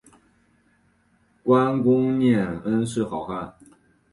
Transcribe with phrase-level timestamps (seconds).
[1.43, 3.53] 观功念恩是好汉